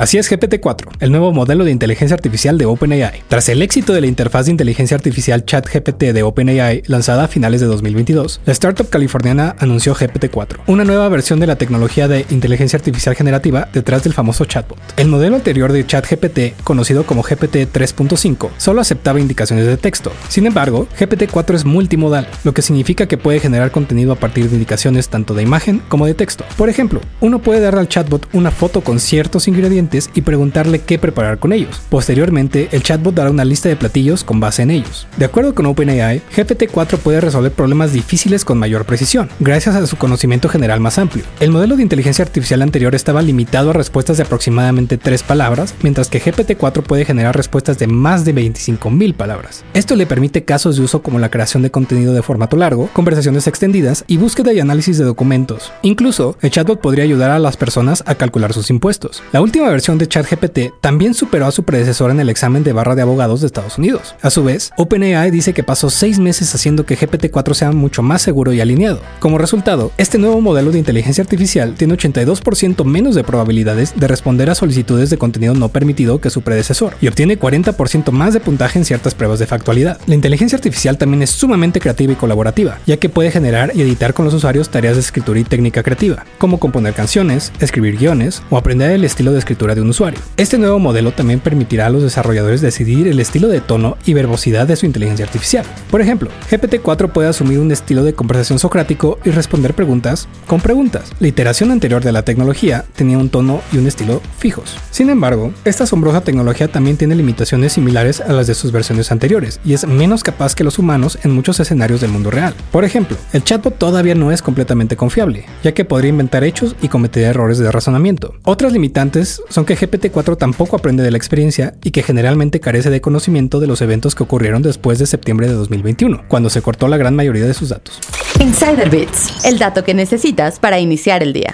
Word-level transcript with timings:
Así 0.00 0.16
es 0.16 0.32
GPT-4, 0.32 0.92
el 1.00 1.10
nuevo 1.10 1.30
modelo 1.30 1.62
de 1.62 1.72
inteligencia 1.72 2.14
artificial 2.14 2.56
de 2.56 2.64
OpenAI. 2.64 3.22
Tras 3.28 3.50
el 3.50 3.60
éxito 3.60 3.92
de 3.92 4.00
la 4.00 4.06
interfaz 4.06 4.46
de 4.46 4.52
inteligencia 4.52 4.96
artificial 4.96 5.44
ChatGPT 5.44 6.04
de 6.04 6.22
OpenAI 6.22 6.84
lanzada 6.86 7.24
a 7.24 7.28
finales 7.28 7.60
de 7.60 7.66
2022, 7.66 8.40
la 8.46 8.52
startup 8.54 8.88
californiana 8.88 9.56
anunció 9.58 9.94
GPT-4, 9.94 10.60
una 10.68 10.84
nueva 10.84 11.06
versión 11.10 11.38
de 11.38 11.46
la 11.46 11.56
tecnología 11.56 12.08
de 12.08 12.24
inteligencia 12.30 12.78
artificial 12.78 13.14
generativa 13.14 13.68
detrás 13.74 14.02
del 14.02 14.14
famoso 14.14 14.46
chatbot. 14.46 14.78
El 14.96 15.08
modelo 15.08 15.36
anterior 15.36 15.70
de 15.70 15.86
ChatGPT, 15.86 16.62
conocido 16.64 17.04
como 17.04 17.22
GPT 17.22 17.68
3.5, 17.70 18.52
solo 18.56 18.80
aceptaba 18.80 19.20
indicaciones 19.20 19.66
de 19.66 19.76
texto. 19.76 20.12
Sin 20.30 20.46
embargo, 20.46 20.88
GPT-4 20.98 21.56
es 21.56 21.66
multimodal, 21.66 22.26
lo 22.44 22.54
que 22.54 22.62
significa 22.62 23.06
que 23.06 23.18
puede 23.18 23.38
generar 23.38 23.70
contenido 23.70 24.12
a 24.12 24.16
partir 24.16 24.48
de 24.48 24.54
indicaciones 24.54 25.10
tanto 25.10 25.34
de 25.34 25.42
imagen 25.42 25.82
como 25.90 26.06
de 26.06 26.14
texto. 26.14 26.46
Por 26.56 26.70
ejemplo, 26.70 27.02
uno 27.20 27.42
puede 27.42 27.60
darle 27.60 27.80
al 27.80 27.88
chatbot 27.88 28.26
una 28.32 28.50
foto 28.50 28.80
con 28.80 28.98
ciertos 28.98 29.46
ingredientes 29.46 29.89
y 30.14 30.20
preguntarle 30.22 30.80
qué 30.80 30.98
preparar 30.98 31.38
con 31.38 31.52
ellos. 31.52 31.80
Posteriormente, 31.88 32.68
el 32.72 32.82
chatbot 32.82 33.14
dará 33.14 33.30
una 33.30 33.44
lista 33.44 33.68
de 33.68 33.76
platillos 33.76 34.24
con 34.24 34.40
base 34.40 34.62
en 34.62 34.70
ellos. 34.70 35.06
De 35.16 35.24
acuerdo 35.24 35.54
con 35.54 35.66
OpenAI, 35.66 36.22
GPT-4 36.36 36.98
puede 36.98 37.20
resolver 37.20 37.52
problemas 37.52 37.92
difíciles 37.92 38.44
con 38.44 38.58
mayor 38.58 38.84
precisión, 38.84 39.28
gracias 39.40 39.74
a 39.74 39.86
su 39.86 39.96
conocimiento 39.96 40.48
general 40.48 40.80
más 40.80 40.98
amplio. 40.98 41.24
El 41.40 41.50
modelo 41.50 41.76
de 41.76 41.82
inteligencia 41.82 42.24
artificial 42.24 42.62
anterior 42.62 42.94
estaba 42.94 43.22
limitado 43.22 43.70
a 43.70 43.72
respuestas 43.72 44.16
de 44.16 44.22
aproximadamente 44.22 44.96
3 44.96 45.22
palabras, 45.24 45.74
mientras 45.82 46.08
que 46.08 46.22
GPT-4 46.22 46.82
puede 46.84 47.04
generar 47.04 47.36
respuestas 47.36 47.78
de 47.78 47.88
más 47.88 48.24
de 48.24 48.34
25.000 48.34 49.14
palabras. 49.14 49.64
Esto 49.74 49.96
le 49.96 50.06
permite 50.06 50.44
casos 50.44 50.76
de 50.76 50.82
uso 50.82 51.02
como 51.02 51.18
la 51.18 51.30
creación 51.30 51.62
de 51.62 51.70
contenido 51.70 52.12
de 52.12 52.22
formato 52.22 52.56
largo, 52.56 52.88
conversaciones 52.92 53.46
extendidas 53.46 54.04
y 54.06 54.18
búsqueda 54.18 54.52
y 54.52 54.60
análisis 54.60 54.98
de 54.98 55.04
documentos. 55.04 55.72
Incluso, 55.82 56.36
el 56.42 56.50
chatbot 56.50 56.80
podría 56.80 57.04
ayudar 57.04 57.30
a 57.30 57.38
las 57.38 57.56
personas 57.56 58.04
a 58.06 58.14
calcular 58.14 58.52
sus 58.52 58.70
impuestos. 58.70 59.22
La 59.32 59.40
última 59.40 59.68
versión 59.68 59.79
de 59.80 60.06
ChatGPT 60.06 60.74
también 60.82 61.14
superó 61.14 61.46
a 61.46 61.52
su 61.52 61.64
predecesor 61.64 62.10
en 62.10 62.20
el 62.20 62.28
examen 62.28 62.62
de 62.62 62.74
barra 62.74 62.94
de 62.94 63.00
abogados 63.00 63.40
de 63.40 63.46
Estados 63.46 63.78
Unidos. 63.78 64.14
A 64.20 64.28
su 64.28 64.44
vez, 64.44 64.72
OpenAI 64.76 65.30
dice 65.30 65.54
que 65.54 65.64
pasó 65.64 65.88
seis 65.88 66.18
meses 66.18 66.54
haciendo 66.54 66.84
que 66.84 66.98
GPT-4 66.98 67.54
sea 67.54 67.72
mucho 67.72 68.02
más 68.02 68.20
seguro 68.20 68.52
y 68.52 68.60
alineado. 68.60 69.00
Como 69.20 69.38
resultado, 69.38 69.90
este 69.96 70.18
nuevo 70.18 70.42
modelo 70.42 70.70
de 70.70 70.78
inteligencia 70.78 71.22
artificial 71.22 71.74
tiene 71.76 71.94
82% 71.94 72.84
menos 72.84 73.14
de 73.14 73.24
probabilidades 73.24 73.94
de 73.96 74.06
responder 74.06 74.50
a 74.50 74.54
solicitudes 74.54 75.08
de 75.08 75.16
contenido 75.16 75.54
no 75.54 75.70
permitido 75.70 76.20
que 76.20 76.28
su 76.28 76.42
predecesor 76.42 76.94
y 77.00 77.08
obtiene 77.08 77.38
40% 77.38 78.10
más 78.10 78.34
de 78.34 78.40
puntaje 78.40 78.78
en 78.78 78.84
ciertas 78.84 79.14
pruebas 79.14 79.38
de 79.38 79.46
factualidad. 79.46 79.98
La 80.06 80.14
inteligencia 80.14 80.56
artificial 80.56 80.98
también 80.98 81.22
es 81.22 81.30
sumamente 81.30 81.80
creativa 81.80 82.12
y 82.12 82.16
colaborativa, 82.16 82.78
ya 82.86 82.98
que 82.98 83.08
puede 83.08 83.30
generar 83.30 83.72
y 83.74 83.80
editar 83.80 84.12
con 84.12 84.26
los 84.26 84.34
usuarios 84.34 84.68
tareas 84.68 84.96
de 84.96 85.00
escritura 85.00 85.40
y 85.40 85.44
técnica 85.44 85.82
creativa, 85.82 86.26
como 86.36 86.60
componer 86.60 86.92
canciones, 86.92 87.50
escribir 87.60 87.96
guiones 87.96 88.42
o 88.50 88.58
aprender 88.58 88.90
el 88.90 89.04
estilo 89.04 89.32
de 89.32 89.38
de 89.60 89.80
un 89.82 89.90
usuario. 89.90 90.18
Este 90.36 90.58
nuevo 90.58 90.78
modelo 90.78 91.12
también 91.12 91.40
permitirá 91.40 91.86
a 91.86 91.90
los 91.90 92.02
desarrolladores 92.02 92.62
decidir 92.62 93.06
el 93.08 93.20
estilo 93.20 93.48
de 93.48 93.60
tono 93.60 93.98
y 94.06 94.14
verbosidad 94.14 94.66
de 94.66 94.76
su 94.76 94.86
inteligencia 94.86 95.26
artificial. 95.26 95.66
Por 95.90 96.00
ejemplo, 96.00 96.30
GPT-4 96.50 97.12
puede 97.12 97.28
asumir 97.28 97.58
un 97.58 97.70
estilo 97.70 98.02
de 98.02 98.14
conversación 98.14 98.58
socrático 98.58 99.18
y 99.24 99.30
responder 99.30 99.74
preguntas 99.74 100.28
con 100.46 100.60
preguntas. 100.60 101.12
La 101.20 101.28
iteración 101.28 101.70
anterior 101.70 102.02
de 102.02 102.12
la 102.12 102.24
tecnología 102.24 102.84
tenía 102.96 103.18
un 103.18 103.28
tono 103.28 103.60
y 103.72 103.78
un 103.78 103.86
estilo 103.86 104.22
fijos. 104.38 104.76
Sin 104.90 105.10
embargo, 105.10 105.52
esta 105.64 105.84
asombrosa 105.84 106.22
tecnología 106.22 106.68
también 106.68 106.96
tiene 106.96 107.14
limitaciones 107.14 107.74
similares 107.74 108.20
a 108.20 108.32
las 108.32 108.46
de 108.46 108.54
sus 108.54 108.72
versiones 108.72 109.12
anteriores 109.12 109.60
y 109.64 109.74
es 109.74 109.86
menos 109.86 110.22
capaz 110.22 110.54
que 110.54 110.64
los 110.64 110.78
humanos 110.78 111.18
en 111.22 111.32
muchos 111.32 111.60
escenarios 111.60 112.00
del 112.00 112.10
mundo 112.10 112.30
real. 112.30 112.54
Por 112.72 112.84
ejemplo, 112.84 113.16
el 113.32 113.44
chatbot 113.44 113.76
todavía 113.78 114.14
no 114.14 114.32
es 114.32 114.42
completamente 114.42 114.96
confiable, 114.96 115.44
ya 115.62 115.72
que 115.72 115.84
podría 115.84 116.10
inventar 116.10 116.44
hechos 116.44 116.74
y 116.80 116.88
cometer 116.88 117.24
errores 117.24 117.58
de 117.58 117.70
razonamiento. 117.70 118.34
Otras 118.44 118.72
limitantes 118.72 119.42
son 119.50 119.64
que 119.66 119.76
GPT-4 119.76 120.38
tampoco 120.38 120.76
aprende 120.76 121.02
de 121.02 121.10
la 121.10 121.18
experiencia 121.18 121.74
y 121.82 121.90
que 121.90 122.02
generalmente 122.02 122.60
carece 122.60 122.88
de 122.88 123.00
conocimiento 123.00 123.60
de 123.60 123.66
los 123.66 123.82
eventos 123.82 124.14
que 124.14 124.22
ocurrieron 124.22 124.62
después 124.62 124.98
de 124.98 125.06
septiembre 125.06 125.48
de 125.48 125.54
2021, 125.54 126.24
cuando 126.28 126.48
se 126.48 126.62
cortó 126.62 126.88
la 126.88 126.96
gran 126.96 127.14
mayoría 127.14 127.44
de 127.44 127.54
sus 127.54 127.68
datos. 127.68 128.00
Insider 128.38 128.88
Bits, 128.88 129.44
el 129.44 129.58
dato 129.58 129.84
que 129.84 129.92
necesitas 129.92 130.58
para 130.58 130.80
iniciar 130.80 131.22
el 131.22 131.32
día. 131.32 131.52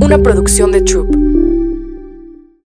Una 0.00 0.18
producción 0.18 0.72
de 0.72 0.82
Troop. 0.82 1.33